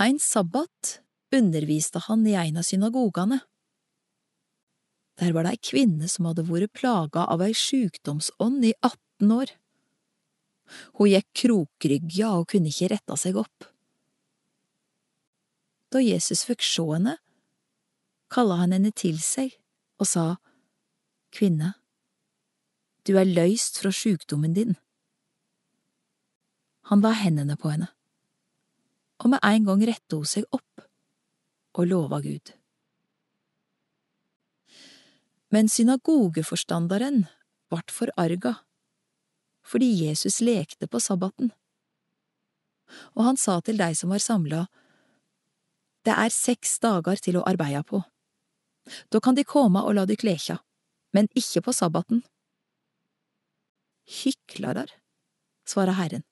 Ein 0.00 0.18
sabbat 0.18 1.00
underviste 1.32 2.00
han 2.06 2.26
i 2.26 2.36
ein 2.36 2.56
av 2.56 2.64
synagogane. 2.64 3.40
Der 5.20 5.32
var 5.36 5.44
det 5.44 5.56
ei 5.56 5.60
kvinne 5.70 6.08
som 6.08 6.26
hadde 6.28 6.46
vært 6.48 6.72
plaga 6.78 7.26
av 7.28 7.44
ei 7.44 7.52
sjukdomsånd 7.52 8.64
i 8.64 8.72
18 8.80 9.34
år. 9.36 9.52
Hun 10.96 11.10
gikk 11.12 11.28
krokrygga 11.42 12.32
og 12.38 12.48
kunne 12.52 12.72
ikke 12.72 12.88
retta 12.94 13.18
seg 13.20 13.36
opp. 13.36 13.68
Da 15.92 16.00
Jesus 16.00 16.46
fikk 16.48 16.64
sjå 16.64 16.86
henne, 16.94 17.18
kalla 18.32 18.62
han 18.62 18.72
henne 18.72 18.94
til 18.96 19.20
seg 19.20 19.52
og 20.00 20.08
sa, 20.08 20.26
Kvinne, 21.32 21.74
du 23.08 23.16
er 23.16 23.28
løyst 23.28 23.78
fra 23.80 23.92
sjukdommen 23.92 24.52
din. 24.56 24.74
Han 26.90 27.00
la 27.04 27.12
hendene 27.16 27.56
på 27.60 27.70
henne, 27.72 27.88
og 29.22 29.30
med 29.30 29.42
en 29.46 29.68
gang 29.68 29.84
rette 29.86 30.18
hun 30.18 30.26
seg 30.28 30.46
opp 30.50 30.84
og 31.78 31.88
lova 31.88 32.18
Gud. 32.24 32.52
Men 35.52 35.68
synagogeforstanderen 35.68 37.26
vart 37.72 37.92
forarga 37.92 38.56
fordi 39.62 39.88
Jesus 40.08 40.40
lekte 40.42 40.88
på 40.90 40.98
sabbaten. 41.00 41.52
Og 43.14 43.22
han 43.24 43.38
sa 43.38 43.60
til 43.62 43.78
dei 43.78 43.92
som 43.94 44.10
var 44.10 44.18
samla, 44.18 44.66
Det 46.02 46.10
er 46.18 46.34
seks 46.34 46.80
dager 46.82 47.16
til 47.22 47.36
å 47.38 47.44
arbeide 47.46 47.84
på. 47.86 48.02
Da 49.08 49.20
kan 49.22 49.36
de 49.38 49.44
komme 49.46 49.84
og 49.86 49.94
la 49.94 50.02
dykk 50.04 50.24
lekja, 50.26 50.56
men 51.14 51.28
ikke 51.38 51.62
på 51.62 51.72
sabbaten. 51.72 52.24
Hyklarar, 54.02 54.90
svarer 55.62 55.94
Herren. 55.94 56.24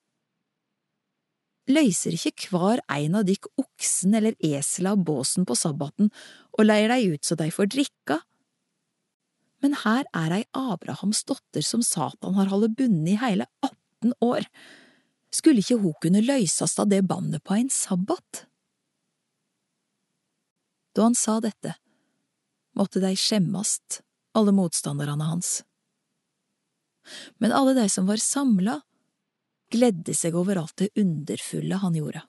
Løyser 1.71 2.15
ikke 2.17 2.51
hver 2.51 2.81
ein 2.91 3.15
av 3.15 3.27
dykk 3.27 3.47
oksen 3.61 4.15
eller 4.17 4.35
esel 4.43 4.89
av 4.91 5.01
båsen 5.05 5.45
på 5.47 5.55
sabbaten 5.57 6.11
og 6.57 6.65
leier 6.65 6.91
dei 6.91 7.13
ut 7.13 7.27
så 7.27 7.37
dei 7.39 7.49
får 7.53 7.71
drikka? 7.71 8.19
Men 9.61 9.77
her 9.83 10.07
er 10.17 10.33
ei 10.39 10.43
Abrahams 10.57 11.23
dotter 11.29 11.63
som 11.65 11.83
Satan 11.85 12.35
har 12.37 12.49
holdt 12.51 12.75
bundet 12.79 13.13
i 13.13 13.19
hele 13.21 13.45
18 13.61 14.15
år. 14.25 14.47
Skulle 15.31 15.61
ikke 15.61 15.79
hun 15.83 15.97
kunne 16.01 16.23
løysast 16.25 16.81
av 16.81 16.89
det 16.91 17.03
bandet 17.07 17.45
på 17.45 17.55
ein 17.55 17.69
sabbat? 17.71 18.45
Da 20.91 21.05
han 21.05 21.15
sa 21.15 21.37
dette, 21.39 21.77
måtte 22.75 22.99
dei 23.03 23.13
skjemmast, 23.15 24.01
alle 24.35 24.51
motstanderne 24.55 25.29
hans. 25.29 25.61
Men 27.39 27.53
alle 27.55 27.75
de 27.77 27.87
som 27.89 28.09
var 28.09 28.19
samla, 28.21 28.81
gledde 29.71 30.15
seg 30.17 30.35
over 30.37 30.59
alt 30.61 30.77
det 30.83 30.91
underfulle 30.99 31.79
han 31.81 31.97
gjorde. 31.97 32.23